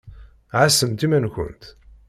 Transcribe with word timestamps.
Ɛassemt 0.61 1.05
iman-nkent. 1.05 1.63